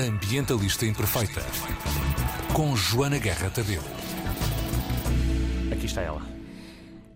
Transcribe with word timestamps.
Ambientalista 0.00 0.86
Imperfeita. 0.86 1.42
Com 2.54 2.74
Joana 2.74 3.18
Guerra 3.18 3.50
Tadeu. 3.50 3.82
Aqui 5.72 5.86
está 5.86 6.00
ela. 6.00 6.22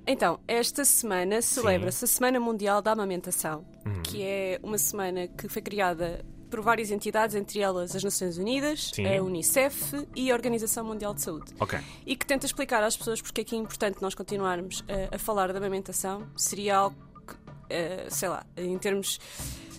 Então, 0.07 0.39
esta 0.47 0.85
semana 0.85 1.41
celebra-se 1.41 2.05
a 2.05 2.09
Semana 2.09 2.39
Mundial 2.39 2.83
da 2.83 2.93
Amamentação, 2.93 3.65
Uhum. 3.87 4.03
que 4.03 4.23
é 4.23 4.61
uma 4.63 4.77
semana 4.77 5.27
que 5.27 5.49
foi 5.49 5.63
criada 5.63 6.23
por 6.51 6.61
várias 6.61 6.91
entidades, 6.91 7.35
entre 7.35 7.61
elas 7.61 7.97
as 7.97 8.05
Nações 8.05 8.37
Unidas, 8.37 8.91
Sim. 8.95 9.07
a 9.07 9.23
Unicef 9.23 10.07
e 10.15 10.31
a 10.31 10.35
Organização 10.35 10.85
Mundial 10.85 11.15
de 11.15 11.23
Saúde. 11.23 11.53
Ok. 11.59 11.79
E 12.05 12.15
que 12.15 12.27
tenta 12.27 12.45
explicar 12.45 12.83
às 12.83 12.97
pessoas 12.97 13.21
porque 13.23 13.41
é 13.41 13.45
que 13.45 13.57
é 13.57 13.59
importante 13.59 14.01
nós 14.03 14.15
continuarmos 14.15 14.85
a, 15.11 15.17
a 15.17 15.19
falar 15.19 15.53
da 15.53 15.59
amamentação. 15.59 16.27
Seria 16.37 16.77
algo 16.77 16.97
que, 17.27 17.35
eh, 17.71 18.07
sei 18.11 18.29
lá, 18.29 18.45
em 18.59 18.77
termos 18.79 19.19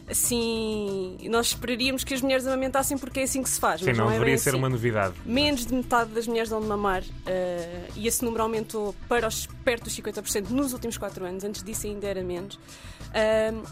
assim, 0.10 1.18
nós 1.30 1.48
esperaríamos 1.48 2.04
que 2.04 2.14
as 2.14 2.22
mulheres 2.22 2.46
amamentassem 2.46 2.98
porque 2.98 3.22
é 3.22 3.24
assim 3.24 3.42
que 3.42 3.50
se 3.50 3.60
faz. 3.60 3.82
Sim, 3.82 3.88
mas 3.88 3.98
não 3.98 4.06
é 4.06 4.10
bem 4.10 4.20
deveria 4.20 4.38
ser 4.38 4.50
assim. 4.50 4.58
uma 4.58 4.70
novidade. 4.70 5.14
Menos 5.26 5.66
de 5.66 5.74
metade 5.74 6.12
das 6.12 6.28
mulheres 6.28 6.50
dão 6.50 6.62
de 6.62 6.68
mamar 6.68 7.04
eh, 7.26 7.88
e 7.96 8.08
esse 8.08 8.24
número 8.24 8.44
aumentou 8.44 8.96
para 9.08 9.28
os, 9.28 9.48
perto 9.64 9.86
dos 9.86 9.96
50% 9.98 10.50
nos 10.50 10.74
últimos 10.74 10.98
4 10.98 11.26
anos, 11.26 11.44
antes 11.44 11.64
disso 11.64 11.88
ainda 11.88 12.08
era 12.08 12.24
menos. 12.24 12.60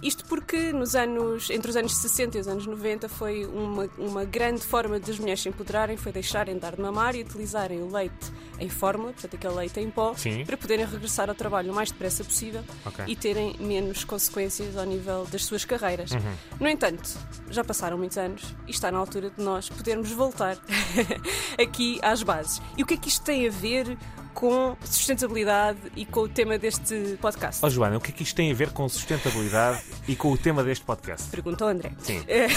Isto 0.02 0.26
porque 0.26 0.72
nos 0.72 0.96
anos, 0.96 1.50
entre 1.50 1.70
os 1.70 1.76
anos 1.76 1.96
60 1.96 2.38
e 2.38 2.42
os 2.42 2.48
anos 2.48 2.66
90 2.66 3.10
foi 3.10 3.46
uma, 3.46 3.90
uma 3.98 4.24
grande 4.26 4.62
forma 4.62 5.00
das 5.00 5.20
mulheres 5.20 5.42
se 5.42 5.50
empoderarem, 5.50 5.98
foi 5.98 6.12
deixarem 6.12 6.56
de 6.56 6.62
dar 6.62 6.76
de 6.76 6.82
mamar 6.82 7.16
e 7.16 7.22
utilizarem 7.22 7.82
o 7.82 7.92
leite 7.92 8.32
em 8.60 8.70
fórmula, 8.70 9.12
portanto 9.12 9.36
aquele 9.36 9.54
leite 9.56 9.80
em 9.80 9.90
pó, 9.90 10.14
Sim. 10.16 10.46
para 10.46 10.56
poderem 10.56 10.86
regressar 10.86 11.28
ao 11.30 11.36
trabalho 11.36 11.72
o 11.72 11.76
mais 11.76 11.92
depressa 11.92 12.24
possível 12.24 12.64
Ok. 12.86 13.04
e 13.08 13.16
terem 13.16 13.56
menos 13.60 14.04
consequências 14.04 14.78
ao 14.78 14.86
nível 14.86 15.26
das 15.26 15.44
suas 15.46 15.66
carreiras. 15.66 16.12
Uhum. 16.12 16.36
No 16.60 16.68
entanto, 16.70 17.10
já 17.50 17.64
passaram 17.64 17.98
muitos 17.98 18.18
anos 18.18 18.56
e 18.68 18.72
está 18.72 18.92
na 18.92 18.98
altura 18.98 19.30
de 19.30 19.44
nós 19.44 19.70
podermos 19.70 20.12
voltar 20.12 20.58
aqui 21.62 22.00
às 22.02 22.23
bases. 22.23 22.62
E 22.78 22.84
o 22.84 22.86
que 22.86 22.94
é 22.94 22.98
que 22.98 23.10
isto 23.10 23.23
tem 23.23 23.48
a 23.48 23.52
ver 23.52 23.98
com 24.34 24.76
sustentabilidade 24.84 25.80
e 25.95 26.06
com 26.06 26.22
o 26.22 26.30
tema 26.30 26.58
deste 26.58 27.17
podcast? 27.22 27.64
Ó 27.64 27.70
Joana, 27.70 27.98
o 27.98 28.02
que 28.02 28.12
é 28.12 28.14
que 28.14 28.23
isto 28.23 28.36
tem 28.36 28.52
a 28.52 28.56
ver 28.56 28.72
com 28.72 28.88
sustentabilidade 28.89 29.81
e 30.08 30.16
com 30.16 30.31
o 30.31 30.38
tema 30.38 30.64
deste 30.64 30.84
podcast? 30.84 31.30
Pergunta 31.30 31.64
ao 31.64 31.70
André. 31.70 31.92
Sim. 32.00 32.23
Eh, 32.28 32.48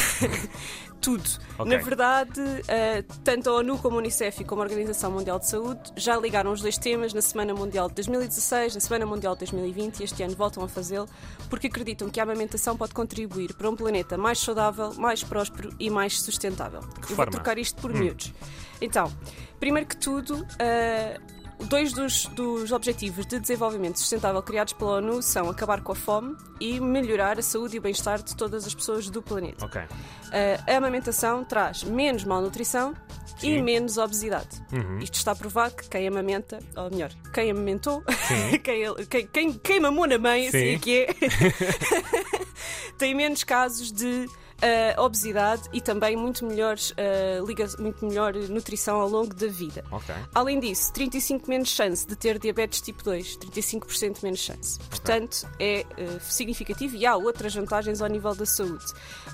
Tudo. 1.00 1.28
Ok. 1.58 1.77
Na 1.77 1.82
verdade, 1.82 2.41
eh, 2.69 3.04
tanto 3.22 3.50
a 3.50 3.54
ONU 3.54 3.78
como 3.78 3.97
a 3.97 3.98
Unicef 3.98 4.41
e 4.41 4.44
como 4.44 4.62
a 4.62 4.64
Organização 4.64 5.10
Mundial 5.10 5.38
de 5.38 5.47
Saúde 5.48 5.92
já 5.94 6.16
ligaram 6.16 6.50
os 6.52 6.60
dois 6.60 6.78
temas 6.78 7.12
na 7.12 7.20
Semana 7.20 7.54
Mundial 7.54 7.88
de 7.88 7.94
2016, 7.97 8.74
na 8.74 8.80
Semana 8.80 9.06
Mundial 9.06 9.34
de 9.34 9.41
2020 9.41 10.00
e 10.00 10.04
este 10.04 10.22
ano 10.22 10.34
voltam 10.34 10.64
a 10.64 10.69
fazê-lo 10.69 11.08
porque 11.48 11.66
acreditam 11.66 12.08
que 12.08 12.19
a 12.19 12.22
amamentação 12.22 12.77
pode 12.77 12.94
contribuir 12.94 13.54
para 13.54 13.69
um 13.69 13.77
planeta 13.77 14.16
mais 14.16 14.38
saudável, 14.38 14.94
mais 14.94 15.22
próspero 15.22 15.70
e 15.78 15.91
mais 15.91 16.20
sustentável. 16.20 16.80
Eu 17.08 17.14
vou 17.14 17.27
trocar 17.27 17.58
isto 17.58 17.80
por 17.80 17.92
miúdos. 17.92 18.32
Então, 18.80 19.12
primeiro 19.60 19.86
que 19.88 19.97
tudo, 19.97 20.47
eh, 20.58 21.20
Dois 21.64 21.92
dos, 21.92 22.26
dos 22.26 22.70
objetivos 22.70 23.26
de 23.26 23.40
desenvolvimento 23.40 23.98
sustentável 23.98 24.42
criados 24.42 24.72
pela 24.72 24.98
ONU 24.98 25.22
são 25.22 25.48
acabar 25.48 25.80
com 25.80 25.92
a 25.92 25.94
fome 25.94 26.36
e 26.60 26.78
melhorar 26.78 27.38
a 27.38 27.42
saúde 27.42 27.76
e 27.76 27.78
o 27.78 27.82
bem-estar 27.82 28.22
de 28.22 28.36
todas 28.36 28.66
as 28.66 28.74
pessoas 28.74 29.08
do 29.08 29.22
planeta. 29.22 29.64
Ok. 29.64 29.80
Uh, 29.82 30.70
a 30.70 30.76
amamentação 30.76 31.44
traz 31.44 31.82
menos 31.82 32.24
malnutrição 32.24 32.94
Sim. 33.38 33.56
e 33.56 33.62
menos 33.62 33.98
obesidade. 33.98 34.62
Uhum. 34.72 34.98
Isto 34.98 35.14
está 35.14 35.34
provado 35.34 35.76
que 35.76 35.88
quem 35.88 36.06
amamenta, 36.06 36.58
ou 36.76 36.90
melhor, 36.90 37.10
quem 37.32 37.50
amamentou, 37.50 38.02
quem, 38.62 39.06
quem, 39.08 39.26
quem, 39.26 39.52
quem 39.52 39.80
mamou 39.80 40.06
na 40.06 40.18
mãe, 40.18 40.48
assim 40.48 40.58
Sim. 40.58 40.74
é 40.74 40.78
que 40.78 40.98
é, 41.00 41.14
tem 42.96 43.14
menos 43.14 43.44
casos 43.44 43.92
de 43.92 44.28
uh, 44.62 45.00
obesidade 45.02 45.62
e 45.72 45.80
também 45.80 46.16
muito, 46.16 46.44
melhores, 46.44 46.90
uh, 46.90 47.44
liga, 47.46 47.66
muito 47.78 48.04
melhor 48.06 48.34
nutrição 48.34 49.00
ao 49.00 49.08
longo 49.08 49.34
da 49.34 49.46
vida. 49.46 49.84
Ok. 49.90 50.14
Além 50.34 50.60
disso, 50.60 50.92
35 50.92 51.48
menos 51.48 51.68
chance 51.68 52.06
de 52.06 52.16
ter 52.16 52.38
diabetes 52.38 52.81
tipo 52.81 53.03
2, 53.04 53.38
35% 53.38 54.22
menos 54.22 54.41
chance. 54.41 54.78
Portanto, 54.91 55.48
é 55.58 55.81
eh, 55.97 56.19
significativo 56.20 56.97
e 56.97 57.06
há 57.06 57.16
outras 57.16 57.54
vantagens 57.54 58.00
ao 58.00 58.08
nível 58.08 58.34
da 58.34 58.47
saúde. 58.47 58.84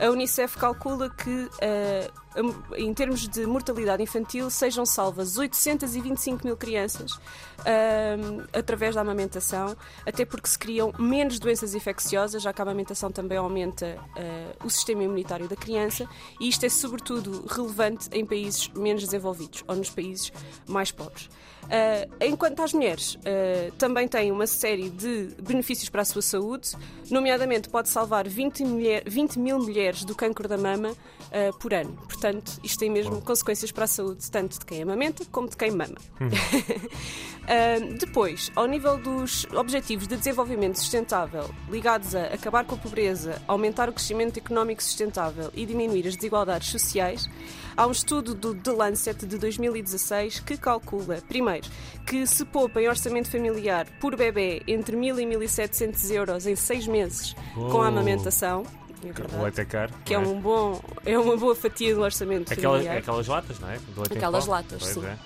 A 0.00 0.08
Unicef 0.10 0.56
calcula 0.56 1.10
que, 1.10 1.48
em 2.76 2.93
termos 2.94 3.28
de 3.28 3.47
mortalidade 3.47 4.03
infantil, 4.03 4.48
sejam 4.50 4.84
salvas 4.87 5.37
825 5.37 6.44
mil 6.47 6.56
crianças 6.56 7.12
ahm, 7.60 8.44
através 8.53 8.94
da 8.94 9.00
amamentação, 9.00 9.76
até 10.06 10.25
porque 10.25 10.48
se 10.48 10.59
criam 10.59 10.92
menos 10.98 11.38
doenças 11.38 11.75
infecciosas, 11.75 12.42
já 12.42 12.53
que 12.53 12.60
a 12.60 12.65
amamentação 12.65 13.10
também 13.10 13.38
aumenta 13.38 13.98
eh, 14.16 14.56
o 14.65 14.71
sistema 14.71 15.03
imunitário 15.04 15.48
da 15.48 15.56
criança, 15.56 16.09
e 16.41 16.48
isto 16.48 16.65
é 16.65 16.69
sobretudo 16.69 17.44
relevante 17.48 18.09
em 18.12 18.25
países 18.25 18.69
menos 18.69 19.04
desenvolvidos 19.04 19.62
ou 19.66 19.76
nos 19.76 19.91
países 19.91 20.32
mais 20.66 20.91
pobres. 20.91 21.28
Ah, 21.71 22.06
enquanto 22.26 22.60
às 22.60 22.72
mulheres, 22.72 23.16
ah, 23.25 23.72
também 23.78 24.09
tem 24.09 24.32
uma 24.32 24.47
série 24.47 24.91
de 24.91 25.28
benefícios 25.41 25.88
para 25.88 26.03
a 26.03 26.04
sua 26.04 26.22
saúde, 26.22 26.71
nomeadamente 27.10 27.69
pode 27.69 27.88
salvar 27.88 28.26
20, 28.28 28.65
mulher- 28.65 29.04
20 29.06 29.38
mil 29.38 29.59
mulheres 29.59 30.04
do 30.04 30.15
cancro 30.15 30.48
da 30.48 30.59
mama 30.59 30.92
ah, 31.31 31.53
por 31.60 31.72
ano. 31.72 31.97
Portanto, 32.22 32.60
isto 32.62 32.78
tem 32.78 32.88
mesmo 32.88 33.21
consequências 33.21 33.72
para 33.72 33.83
a 33.83 33.88
saúde, 33.88 34.31
tanto 34.31 34.56
de 34.60 34.65
quem 34.65 34.81
amamenta 34.84 35.25
como 35.33 35.49
de 35.49 35.56
quem 35.56 35.72
mama. 35.72 35.97
Ah, 37.44 37.81
depois, 37.99 38.53
ao 38.55 38.66
nível 38.66 38.97
dos 38.97 39.47
Objetivos 39.53 40.06
de 40.06 40.16
Desenvolvimento 40.16 40.77
Sustentável 40.78 41.50
ligados 41.69 42.15
a 42.15 42.27
acabar 42.27 42.65
com 42.65 42.77
a 42.77 42.78
pobreza, 42.78 43.43
aumentar 43.49 43.88
o 43.88 43.93
crescimento 43.93 44.37
económico 44.38 44.81
sustentável 44.81 45.50
e 45.53 45.66
diminuir 45.66 46.06
as 46.06 46.15
desigualdades 46.15 46.69
sociais, 46.71 47.28
há 47.77 47.84
um 47.84 47.91
estudo 47.91 48.33
do 48.33 48.54
The 48.54 48.71
Lancet 48.71 49.27
de 49.27 49.37
2016 49.39 50.39
que 50.39 50.56
calcula, 50.56 51.19
primeiro, 51.28 51.66
que 52.06 52.25
se 52.28 52.44
poupa 52.44 52.81
em 52.81 52.89
orçamento 52.89 53.28
familiar 53.28 53.89
por 54.00 54.15
bebê 54.15 54.62
entre 54.69 54.97
1.000 54.97 55.19
e 55.19 55.37
1.700 55.37 56.10
euros 56.12 56.47
em 56.47 56.54
seis 56.54 56.87
meses 56.87 57.34
com 57.54 57.78
Oh. 57.78 57.83
a 57.83 57.89
amamentação. 57.89 58.62
É 59.04 59.10
O 59.10 59.14
verdade. 59.14 59.42
leite 59.42 59.60
é 59.60 59.64
caro. 59.64 59.92
Que 60.04 60.14
é 60.14 60.18
não 60.18 60.32
um 60.34 60.40
bom, 60.40 60.80
é 61.04 61.18
uma 61.18 61.36
boa 61.36 61.54
fatia 61.54 61.94
do 61.94 62.00
orçamento 62.02 62.52
Aquela- 62.52 62.78
aquelas 62.80 63.26
latas, 63.26 63.58
não 63.58 63.68
é? 63.70 63.78
Aquelas 64.14 64.46
latas, 64.46 64.78
Pois 64.82 64.94
sim. 64.94 65.04
é. 65.06 65.16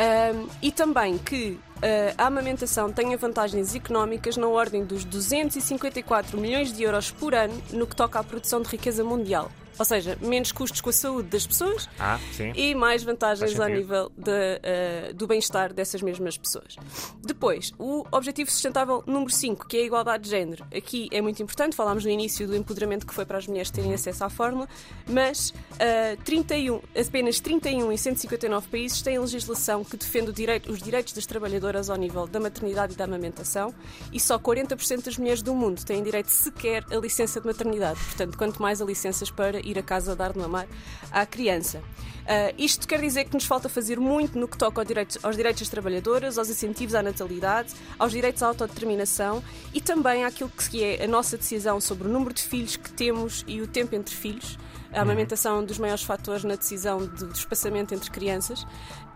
Um, 0.00 0.48
e 0.62 0.72
também 0.72 1.18
que 1.18 1.50
uh, 1.50 2.14
a 2.16 2.26
amamentação 2.26 2.90
tenha 2.90 3.16
vantagens 3.18 3.74
económicas 3.74 4.36
na 4.36 4.46
ordem 4.48 4.84
dos 4.84 5.04
254 5.04 6.38
milhões 6.38 6.72
de 6.72 6.82
euros 6.82 7.10
por 7.10 7.34
ano 7.34 7.60
no 7.72 7.86
que 7.86 7.94
toca 7.94 8.18
à 8.18 8.24
produção 8.24 8.62
de 8.62 8.68
riqueza 8.68 9.04
mundial. 9.04 9.50
Ou 9.80 9.84
seja, 9.86 10.18
menos 10.20 10.52
custos 10.52 10.82
com 10.82 10.90
a 10.90 10.92
saúde 10.92 11.30
das 11.30 11.46
pessoas 11.46 11.88
Ah, 11.98 12.18
e 12.54 12.74
mais 12.74 13.02
vantagens 13.02 13.58
ao 13.58 13.66
nível 13.66 14.12
de, 14.14 14.30
uh, 14.30 15.14
do 15.14 15.26
bem-estar 15.26 15.72
dessas 15.72 16.02
mesmas 16.02 16.36
pessoas. 16.36 16.76
Depois, 17.22 17.72
o 17.78 18.04
objetivo 18.12 18.50
sustentável 18.50 19.02
número 19.06 19.32
5, 19.32 19.66
que 19.66 19.78
é 19.78 19.80
a 19.80 19.84
igualdade 19.84 20.24
de 20.24 20.30
género. 20.30 20.66
Aqui 20.76 21.08
é 21.10 21.22
muito 21.22 21.42
importante, 21.42 21.74
falámos 21.74 22.04
no 22.04 22.10
início 22.10 22.46
do 22.46 22.54
empoderamento 22.54 23.06
que 23.06 23.14
foi 23.14 23.24
para 23.24 23.38
as 23.38 23.46
mulheres 23.46 23.70
terem 23.70 23.94
acesso 23.94 24.22
à 24.22 24.28
fórmula, 24.28 24.68
mas 25.08 25.48
uh, 25.48 26.22
31, 26.24 26.82
apenas 26.94 27.40
31 27.40 27.90
em 27.90 27.96
159 27.96 28.68
países 28.68 29.00
têm 29.00 29.18
legislação 29.18 29.69
que 29.84 29.96
defende 29.96 30.32
direito- 30.32 30.70
os 30.70 30.82
direitos 30.82 31.12
das 31.12 31.24
trabalhadoras 31.26 31.88
ao 31.88 31.96
nível 31.96 32.26
da 32.26 32.40
maternidade 32.40 32.94
e 32.94 32.96
da 32.96 33.04
amamentação 33.04 33.72
e 34.12 34.18
só 34.18 34.38
40% 34.38 35.04
das 35.04 35.16
mulheres 35.16 35.42
do 35.42 35.54
mundo 35.54 35.84
têm 35.84 36.02
direito 36.02 36.28
sequer 36.28 36.84
a 36.90 36.96
licença 36.96 37.40
de 37.40 37.46
maternidade. 37.46 38.00
Portanto, 38.00 38.36
quanto 38.36 38.60
mais 38.60 38.82
a 38.82 38.84
licenças 38.84 39.30
para 39.30 39.60
ir 39.64 39.78
a 39.78 39.82
casa 39.82 40.16
dar 40.16 40.32
de 40.32 40.38
mamar 40.38 40.66
à 41.12 41.24
criança. 41.24 41.82
Ah, 42.26 42.52
isto 42.58 42.86
quer 42.86 43.00
dizer 43.00 43.24
que 43.24 43.34
nos 43.34 43.44
falta 43.44 43.68
fazer 43.68 43.98
muito 43.98 44.38
no 44.38 44.46
que 44.46 44.56
toca 44.58 44.80
ao 44.80 44.84
direito- 44.84 45.18
aos 45.22 45.36
direitos 45.36 45.60
das 45.62 45.68
trabalhadoras, 45.68 46.38
aos 46.38 46.48
incentivos 46.50 46.94
à 46.94 47.02
natalidade, 47.02 47.72
aos 47.98 48.12
direitos 48.12 48.42
à 48.42 48.46
autodeterminação 48.48 49.42
e 49.72 49.80
também 49.80 50.24
àquilo 50.24 50.50
que 50.50 50.82
é 50.84 51.04
a 51.04 51.08
nossa 51.08 51.36
decisão 51.36 51.80
sobre 51.80 52.08
o 52.08 52.10
número 52.10 52.34
de 52.34 52.42
filhos 52.42 52.76
que 52.76 52.90
temos 52.92 53.44
e 53.48 53.60
o 53.60 53.66
tempo 53.66 53.94
entre 53.94 54.14
filhos. 54.14 54.58
A 54.92 55.02
amamentação 55.02 55.56
é 55.56 55.60
um 55.60 55.64
dos 55.64 55.78
maiores 55.78 56.02
fatores 56.02 56.42
na 56.44 56.56
decisão 56.56 57.06
de- 57.06 57.24
do 57.26 57.32
espaçamento 57.32 57.94
entre 57.94 58.10
crianças. 58.10 58.66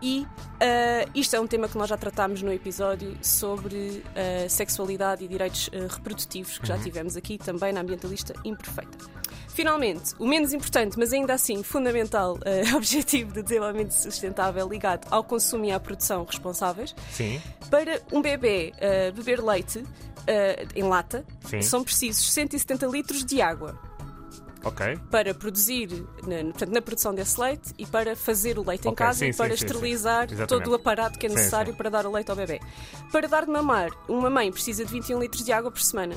E 0.01 0.27
ah, 0.61 1.09
isto 1.15 1.35
é 1.35 1.41
um 1.41 1.47
tema 1.47 1.69
que 1.69 1.77
nós 1.77 1.89
já 1.89 1.97
tratámos 1.97 2.43
no 2.43 2.53
episódio 2.53 3.17
sobre 3.23 4.05
ah, 4.15 4.49
sexualidade 4.49 5.25
e 5.25 5.29
direitos 5.29 5.71
ah, 5.73 5.93
reprodutivos, 5.93 6.59
que 6.59 6.67
já 6.69 6.79
tivemos 6.79 7.17
aqui 7.17 7.39
também 7.39 7.73
na 7.73 7.81
Ambientalista 7.81 8.35
Imperfeita. 8.45 8.99
Finalmente, 9.49 10.15
o 10.19 10.27
menos 10.27 10.53
importante, 10.53 10.99
mas 10.99 11.13
ainda 11.13 11.33
assim 11.33 11.63
fundamental, 11.63 12.39
eh, 12.45 12.75
objetivo 12.75 13.33
de 13.33 13.41
desenvolvimento 13.43 13.93
sustentável 13.93 14.69
ligado 14.69 15.07
ao 15.13 15.23
consumo 15.23 15.65
e 15.65 15.71
à 15.71 15.79
produção 15.79 16.25
responsáveis. 16.25 16.93
Sim. 17.13 17.41
Para 17.71 18.01
um 18.13 18.21
bebê 18.21 18.73
beber 19.15 19.41
leite 19.41 19.85
em 20.75 20.83
lata, 20.83 21.25
Sim. 21.49 21.63
são 21.63 21.85
precisos 21.85 22.33
170 22.33 22.87
litros 22.87 23.25
de 23.25 23.41
água 23.41 23.79
Ok. 24.65 24.99
para 25.11 25.35
produzir, 25.35 25.89
na, 26.27 26.43
portanto, 26.45 26.71
na 26.71 26.83
produção 26.83 27.15
desse 27.15 27.41
leite 27.41 27.73
e 27.79 27.87
para 27.87 28.17
fazer 28.17 28.59
o 28.59 28.67
leite 28.67 28.87
em 28.87 28.91
Ok, 28.91 29.07
casa 29.07 29.19
sim, 29.21 29.27
e 29.27 29.35
para 29.35 29.57
sim, 29.57 29.65
esterilizar 29.65 30.29
sim. 30.29 30.47
todo 30.47 30.71
o 30.71 30.75
aparato 30.75 31.19
que 31.19 31.27
é 31.27 31.29
necessário 31.29 31.75
para 31.75 31.91
dar 31.91 32.07
o 32.07 32.13
leite 32.13 32.31
ao 32.31 32.37
bebê. 32.37 32.61
Para 33.13 33.29
dar 33.29 33.45
de 33.45 33.51
mamar, 33.51 33.91
uma 34.09 34.31
mãe 34.31 34.51
precisa 34.51 34.85
de 34.85 34.93
21 34.93 35.21
litros 35.21 35.45
de 35.45 35.53
água 35.53 35.71
por 35.71 35.81
semana. 35.81 36.15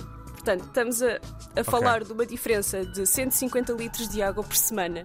Portanto, 0.47 0.67
estamos 0.67 1.01
a, 1.03 1.19
a 1.57 1.63
falar 1.65 2.05
de 2.05 2.13
uma 2.13 2.25
diferença 2.25 2.85
de 2.85 3.05
150 3.05 3.73
litros 3.73 4.07
de 4.07 4.21
água 4.21 4.41
por 4.41 4.55
semana. 4.55 5.03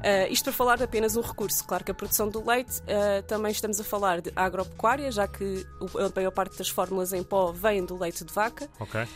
Uh, 0.00 0.32
isto 0.32 0.44
para 0.44 0.52
falar 0.52 0.76
de 0.78 0.84
apenas 0.84 1.14
um 1.14 1.20
recurso. 1.20 1.62
Claro 1.64 1.84
que 1.84 1.90
a 1.90 1.94
produção 1.94 2.28
do 2.28 2.44
leite 2.44 2.80
uh, 2.80 3.22
também 3.28 3.52
estamos 3.52 3.78
a 3.78 3.84
falar 3.84 4.22
de 4.22 4.32
agropecuária, 4.34 5.12
já 5.12 5.28
que 5.28 5.66
a 5.80 6.10
maior 6.16 6.30
parte 6.30 6.56
das 6.56 6.70
fórmulas 6.70 7.12
em 7.12 7.22
pó 7.22 7.52
vem 7.52 7.84
do 7.84 7.98
leite 7.98 8.24
de 8.24 8.32
vaca. 8.32 8.68
Ok. 8.80 9.02
Uh, 9.02 9.06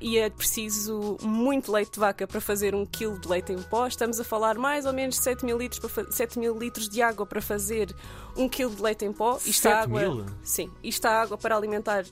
e 0.00 0.18
é 0.18 0.28
preciso 0.28 1.16
muito 1.22 1.72
leite 1.72 1.94
de 1.94 2.00
vaca 2.00 2.26
para 2.26 2.40
fazer 2.40 2.74
um 2.74 2.84
quilo 2.84 3.18
de 3.18 3.26
leite 3.26 3.52
em 3.52 3.62
pó. 3.62 3.86
Estamos 3.86 4.20
a 4.20 4.24
falar 4.24 4.56
mais 4.58 4.84
ou 4.84 4.92
menos 4.92 5.16
de 5.16 5.24
7 5.24 5.44
mil 5.44 5.56
litros, 5.56 5.80
para 5.80 6.12
7 6.12 6.38
mil 6.38 6.56
litros 6.56 6.88
de 6.88 7.00
água 7.02 7.24
para 7.24 7.40
fazer 7.40 7.94
um 8.36 8.48
quilo 8.48 8.74
de 8.74 8.82
leite 8.82 9.06
em 9.06 9.12
pó. 9.12 9.38
Isto 9.38 9.62
7 9.62 9.74
água, 9.74 10.00
mil? 10.00 10.26
Sim. 10.42 10.70
Isto 10.82 11.06
há 11.06 11.22
água 11.22 11.38
para 11.38 11.56
alimentar, 11.56 12.04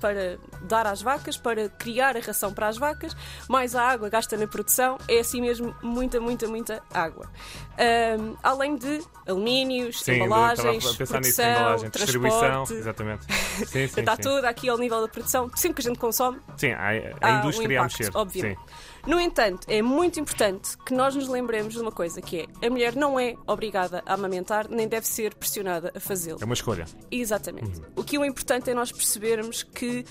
para 0.00 0.38
dar 0.62 0.86
às 0.86 1.02
vacas, 1.02 1.36
para 1.36 1.68
criar 1.68 2.16
a 2.16 2.20
ração 2.22 2.52
para 2.52 2.68
as 2.68 2.76
vacas, 2.78 3.16
mais 3.48 3.74
a 3.74 3.82
água 3.82 4.08
gasta 4.08 4.36
na 4.36 4.46
produção. 4.46 4.98
É 5.08 5.20
assim 5.20 5.40
mesmo 5.40 5.74
muita, 5.82 6.20
muita, 6.20 6.46
muita 6.48 6.82
água. 6.92 7.26
Uh, 7.72 8.36
além 8.42 8.76
de 8.76 9.00
alumínios, 9.26 10.02
Sim, 10.02 10.22
embalagens, 10.22 10.84
a 10.84 10.94
produção, 10.94 11.20
nisso, 11.20 11.42
embalagem, 11.42 11.90
distribuição. 11.90 12.40
transporte. 12.40 12.74
Exatamente. 12.74 13.26
Sim, 13.66 13.86
sim, 13.88 14.00
Está 14.00 14.16
tudo 14.16 14.44
aqui 14.44 14.68
ao 14.68 14.78
nível 14.78 15.00
da 15.00 15.08
produção. 15.08 15.50
Sempre 15.54 15.82
que 15.82 15.88
a 15.88 15.90
gente 15.90 15.98
consome, 15.98 16.38
Sim, 16.56 16.72
há, 16.72 16.88
a 17.20 17.26
há 17.28 17.38
indústria 17.40 17.68
um 17.68 17.70
a 17.70 17.84
impacto, 17.86 17.98
mexer. 17.98 18.16
obviamente. 18.16 18.60
No 19.06 19.18
entanto, 19.20 19.66
é 19.68 19.82
muito 19.82 20.20
importante 20.20 20.76
que 20.78 20.94
nós 20.94 21.14
nos 21.16 21.26
lembremos 21.28 21.74
de 21.74 21.80
uma 21.80 21.90
coisa, 21.90 22.20
que 22.22 22.48
é 22.60 22.66
a 22.66 22.70
mulher 22.70 22.94
não 22.94 23.18
é 23.18 23.34
obrigada 23.46 24.02
a 24.06 24.14
amamentar, 24.14 24.68
nem 24.68 24.86
deve 24.86 25.06
ser 25.08 25.34
pressionada 25.34 25.92
a 25.94 25.98
fazê-lo. 26.00 26.38
É 26.40 26.44
uma 26.44 26.54
escolha. 26.54 26.84
Exatamente. 27.10 27.80
O 27.96 28.04
que 28.04 28.16
é 28.16 28.26
importante 28.26 28.70
é 28.70 28.74
nós 28.74 28.92
percebermos 28.92 29.62
que 29.64 30.04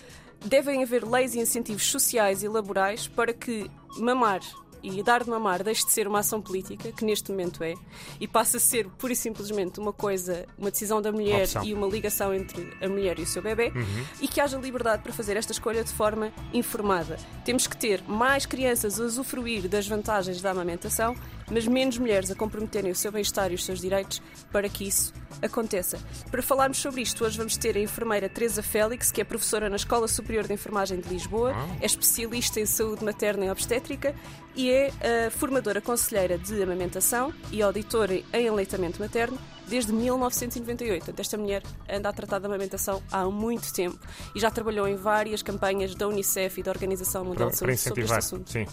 devem 0.45 0.83
haver 0.83 1.07
leis 1.07 1.35
e 1.35 1.39
incentivos 1.39 1.85
sociais 1.89 2.43
e 2.43 2.47
laborais 2.47 3.07
para 3.07 3.33
que 3.33 3.69
mamar 3.97 4.41
e 4.83 5.03
dar 5.03 5.23
de 5.23 5.29
mamar 5.29 5.63
deixe 5.63 5.85
de 5.85 5.91
ser 5.91 6.07
uma 6.07 6.19
ação 6.19 6.41
política, 6.41 6.91
que 6.91 7.05
neste 7.05 7.31
momento 7.31 7.63
é, 7.63 7.75
e 8.19 8.27
passe 8.27 8.57
a 8.57 8.59
ser 8.59 8.87
pura 8.89 9.13
e 9.13 9.15
simplesmente 9.15 9.79
uma 9.79 9.93
coisa, 9.93 10.45
uma 10.57 10.71
decisão 10.71 11.01
da 11.01 11.11
mulher 11.11 11.43
Opção. 11.43 11.63
e 11.63 11.73
uma 11.73 11.87
ligação 11.87 12.33
entre 12.33 12.73
a 12.81 12.87
mulher 12.87 13.19
e 13.19 13.23
o 13.23 13.25
seu 13.25 13.41
bebê, 13.41 13.71
e 14.19 14.27
que 14.27 14.41
haja 14.41 14.57
liberdade 14.57 15.03
para 15.03 15.13
fazer 15.13 15.37
esta 15.37 15.51
escolha 15.51 15.83
de 15.83 15.91
forma 15.91 16.31
informada. 16.53 17.17
Temos 17.45 17.67
que 17.67 17.77
ter 17.77 18.01
mais 18.07 18.45
crianças 18.45 18.99
a 18.99 19.03
usufruir 19.03 19.67
das 19.67 19.87
vantagens 19.87 20.41
da 20.41 20.51
amamentação, 20.51 21.15
mas 21.51 21.67
menos 21.67 21.97
mulheres 21.97 22.31
a 22.31 22.35
comprometerem 22.35 22.91
o 22.91 22.95
seu 22.95 23.11
bem-estar 23.11 23.51
e 23.51 23.55
os 23.55 23.65
seus 23.65 23.79
direitos 23.79 24.21
para 24.51 24.67
que 24.69 24.87
isso 24.87 25.13
aconteça. 25.41 25.99
Para 26.29 26.41
falarmos 26.41 26.77
sobre 26.77 27.01
isto, 27.01 27.25
hoje 27.25 27.37
vamos 27.37 27.57
ter 27.57 27.75
a 27.75 27.79
enfermeira 27.79 28.29
Teresa 28.29 28.63
Félix, 28.63 29.11
que 29.11 29.21
é 29.21 29.23
professora 29.23 29.69
na 29.69 29.75
Escola 29.75 30.07
Superior 30.07 30.47
de 30.47 30.53
Enfermagem 30.53 30.99
de 30.99 31.09
Lisboa, 31.09 31.53
é 31.79 31.85
especialista 31.85 32.59
em 32.59 32.65
saúde 32.65 33.03
materna 33.03 33.45
e 33.45 33.49
obstétrica 33.49 34.15
e 34.55 34.71
é 34.71 34.91
a 35.27 35.31
formadora 35.31 35.81
conselheira 35.81 36.37
de 36.37 36.61
amamentação 36.61 37.33
e 37.51 37.61
auditora 37.61 38.21
em 38.33 38.47
aleitamento 38.47 38.99
materno 38.99 39.37
desde 39.67 39.91
1998. 39.93 40.99
Portanto, 41.05 41.19
esta 41.19 41.37
mulher 41.37 41.63
anda 41.89 42.09
a 42.09 42.13
tratar 42.13 42.39
da 42.39 42.47
amamentação 42.47 43.01
há 43.11 43.25
muito 43.25 43.71
tempo 43.73 43.99
e 44.35 44.39
já 44.39 44.49
trabalhou 44.51 44.87
em 44.87 44.95
várias 44.95 45.41
campanhas 45.41 45.95
da 45.95 46.07
Unicef 46.07 46.59
e 46.59 46.63
da 46.63 46.71
Organização 46.71 47.23
Mundial 47.25 47.49
Para, 47.49 47.55
de 47.55 47.59
para 47.63 47.77
Saúde 47.77 47.83
sobre 47.89 48.01
este 48.03 48.13
assunto. 48.17 48.49
Sim. 48.51 48.65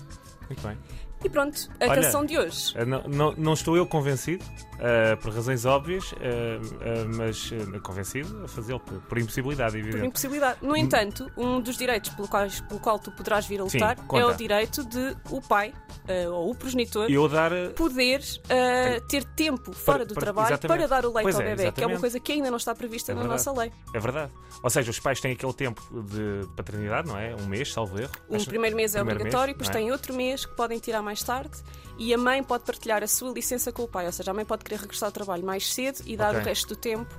Muito 0.49 0.62
bem. 0.67 0.79
E 1.25 1.29
pronto, 1.29 1.69
a 1.81 1.87
Olha, 1.87 1.94
canção 2.00 2.25
de 2.25 2.38
hoje. 2.38 2.73
Uh, 2.81 2.87
Não, 2.87 3.02
não, 3.08 3.32
não 3.37 3.52
estou 3.52 3.76
eu 3.76 3.85
convencido, 3.85 4.44
uh, 4.44 5.17
por 5.20 5.32
razões 5.35 5.64
óbvias, 5.64 6.12
uh, 6.12 6.14
uh, 6.17 7.17
mas 7.17 7.50
convencido 7.82 8.44
a 8.44 8.49
fazê-lo 8.49 8.79
por, 8.79 9.00
por 9.00 9.19
impossibilidade, 9.19 9.73
Por 9.73 9.79
evidente. 9.81 10.06
impossibilidade. 10.06 10.58
No 10.62 10.76
entanto, 10.76 11.29
um 11.37 11.61
dos 11.61 11.76
direitos 11.76 12.11
pelo, 12.11 12.29
quais, 12.29 12.61
pelo 12.61 12.79
qual 12.79 13.00
tu 13.00 13.11
poderás 13.11 13.46
vir 13.49 13.61
a 13.61 13.69
Sim, 13.69 13.79
lutar 13.79 13.96
conta. 14.06 14.23
é 14.23 14.26
o 14.26 14.32
direito 14.37 14.85
de 14.85 15.17
o 15.29 15.40
pai 15.40 15.75
eh, 16.06 16.29
ou 16.29 16.50
o 16.52 16.55
progenitor 16.55 17.11
Eu 17.11 17.29
dar. 17.29 17.50
poder 17.75 18.23
eh, 18.49 19.00
ter 19.08 19.25
tempo 19.25 19.73
fora 19.73 20.06
do 20.06 20.14
para- 20.14 20.23
trabalho 20.23 20.46
exatamente. 20.50 20.77
Para 20.78 20.86
dar 20.86 21.04
o 21.06 21.12
leite 21.12 21.22
Pois 21.25 21.34
ao 21.36 21.42
é, 21.42 21.44
bebê, 21.44 21.56
que 21.56 21.62
é 21.62 21.64
uma 21.64 21.70
exatamente. 21.72 22.00
coisa 22.00 22.20
que 22.20 22.32
ainda 22.32 22.50
não 22.50 22.56
está 22.56 22.75
prevista 22.75 23.12
É 23.12 23.14
na 23.14 23.25
nossa 23.25 23.52
lei. 23.52 23.72
É 23.94 23.98
verdade. 23.98 24.32
Ou 24.62 24.70
seja, 24.70 24.90
os 24.90 24.98
pais 24.98 25.20
têm 25.20 25.32
aquele 25.32 25.52
tempo 25.52 25.82
de 26.02 26.46
paternidade, 26.56 27.08
não 27.08 27.19
é? 27.19 27.34
Um 27.34 27.46
mês, 27.46 27.72
salvo 27.72 28.00
erro. 28.00 28.10
O 28.28 28.36
Acho- 28.36 28.46
primeiro 28.46 28.75
mês 28.76 28.94
é 28.94 28.98
primeiro 28.98 29.20
obrigatório, 29.20 29.54
mês, 29.54 29.58
depois 29.58 29.69
é? 29.69 29.72
tem 29.80 29.92
outro 29.92 30.14
mês 30.14 30.44
que 30.46 30.54
podem 30.56 30.78
tirar 30.78 31.02
mais 31.02 31.22
tarde 31.22 31.56
e 31.98 32.14
a 32.14 32.19
mãe 32.19 32.42
pode 32.42 32.64
partilhar 32.64 33.02
a 33.02 33.06
sua 33.08 33.30
licença 33.32 33.72
com 33.72 33.82
o 33.82 33.88
pai, 33.88 34.06
ou 34.06 34.12
seja, 34.12 34.30
a 34.30 34.34
mãe 34.34 34.44
pode 34.44 34.64
querer 34.64 34.80
regressar 34.80 35.08
ao 35.08 35.12
trabalho 35.12 35.44
mais 35.44 35.72
cedo 35.72 36.00
e 36.06 36.16
dar 36.16 36.30
Ok. 36.30 36.40
o 36.40 36.44
resto 36.44 36.69
do 36.69 36.76
tempo 36.76 37.12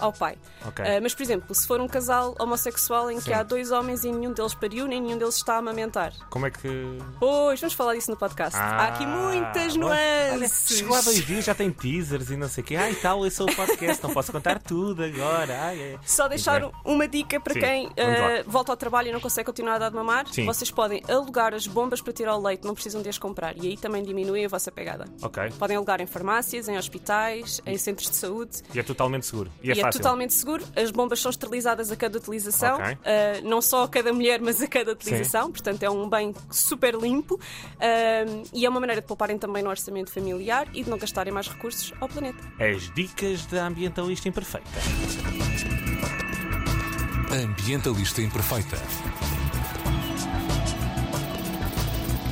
ao 0.00 0.12
pai. 0.12 0.36
Ok. 0.64 0.84
Ah, 0.84 1.00
mas, 1.00 1.14
por 1.14 1.22
exemplo, 1.22 1.54
se 1.54 1.66
for 1.66 1.80
um 1.80 1.88
casal 1.88 2.34
homossexual 2.38 3.10
em 3.10 3.16
que 3.16 3.24
Sim. 3.24 3.32
há 3.32 3.42
dois 3.42 3.70
homens 3.70 4.04
e 4.04 4.12
nenhum 4.12 4.32
deles 4.32 4.54
pariu, 4.54 4.86
nem 4.86 5.00
nenhum 5.00 5.18
deles 5.18 5.36
está 5.36 5.54
a 5.54 5.58
amamentar. 5.58 6.12
Como 6.30 6.46
é 6.46 6.50
que. 6.50 6.98
Pois, 7.18 7.60
vamos 7.60 7.74
falar 7.74 7.94
disso 7.94 8.10
no 8.10 8.16
podcast. 8.16 8.56
Ah, 8.58 8.82
há 8.82 8.88
aqui 8.88 9.06
muitas 9.06 9.76
bom. 9.76 9.86
Olha, 9.86 10.36
nuances. 10.36 10.78
chegou 10.78 10.96
há 10.96 11.00
dois 11.00 11.24
dias, 11.24 11.44
já 11.44 11.54
tem 11.54 11.70
teasers 11.70 12.30
e 12.30 12.36
não 12.36 12.48
sei 12.48 12.62
o 12.62 12.66
quê. 12.66 12.76
Ah, 12.76 12.90
e 12.90 12.94
tal, 12.96 13.24
eu 13.24 13.30
sou 13.30 13.48
o 13.48 13.54
podcast, 13.54 14.02
não 14.02 14.12
posso 14.12 14.32
contar 14.32 14.58
tudo 14.60 15.02
agora. 15.02 15.58
Ai, 15.62 15.80
é. 15.80 15.98
Só 16.04 16.28
deixar 16.28 16.70
uma 16.84 17.06
dica 17.08 17.40
para 17.40 17.54
Sim, 17.54 17.60
quem 17.60 17.90
eh, 17.96 18.44
volta 18.46 18.72
ao 18.72 18.76
trabalho 18.76 19.08
e 19.08 19.12
não 19.12 19.20
consegue 19.20 19.46
continuar 19.46 19.74
a 19.76 19.78
dar 19.78 19.88
de 19.90 19.96
mamar. 19.96 20.26
Sim. 20.28 20.44
Vocês 20.44 20.70
podem 20.70 21.02
alugar 21.08 21.54
as 21.54 21.66
bombas 21.66 22.00
para 22.00 22.12
tirar 22.12 22.36
o 22.36 22.42
leite, 22.42 22.64
não 22.64 22.74
precisam 22.74 23.02
de 23.02 23.08
as 23.08 23.18
comprar. 23.18 23.56
E 23.56 23.68
aí 23.68 23.76
também 23.76 24.02
diminuem 24.02 24.44
a 24.44 24.48
vossa 24.48 24.70
pegada. 24.70 25.04
Ok. 25.22 25.50
Podem 25.58 25.76
alugar 25.76 26.00
em 26.00 26.06
farmácias, 26.06 26.68
em 26.68 26.76
hospitais, 26.76 27.60
em 27.64 27.76
centros 27.78 28.10
de 28.10 28.16
saúde. 28.16 28.62
E 28.74 28.78
é 28.78 28.82
totalmente 28.82 29.26
seguro. 29.26 29.50
E 29.62 29.70
é 29.70 29.78
é 29.78 29.82
fácil. 29.86 30.00
totalmente 30.00 30.34
seguro. 30.34 30.64
As 30.76 30.90
bombas 30.90 31.20
são 31.20 31.30
esterilizadas 31.30 31.90
a 31.90 31.96
cada 31.96 32.18
utilização, 32.18 32.76
Ok. 32.76 32.98
eh, 33.04 33.40
não 33.42 33.60
só 33.62 33.84
a 33.84 33.88
cada 33.88 34.12
mulher, 34.12 34.40
mas 34.40 34.60
a 34.62 34.66
cada 34.68 34.92
utilização. 34.92 35.50
Portanto, 35.50 35.82
é 35.82 35.90
um 35.90 36.08
bem 36.08 36.34
super 36.50 36.94
limpo 36.94 37.40
eh, 37.80 38.24
e 38.52 38.64
é 38.64 38.68
uma 38.68 38.80
maneira 38.80 39.00
de 39.00 39.06
pouparem 39.06 39.38
também 39.38 39.62
no 39.62 39.70
orçamento 39.70 40.10
familiar 40.10 40.66
e 40.74 40.82
de 40.84 40.90
não 40.90 40.98
gastarem 40.98 41.32
mais 41.32 41.48
recursos 41.48 41.92
ao 42.00 42.08
planeta. 42.08 42.38
As 42.58 42.92
dicas 42.94 43.44
da 43.46 43.66
ambientalista 43.66 44.28
imperfeita. 44.28 44.66
Ambientalista 47.30 48.22
Imperfeita. 48.22 48.76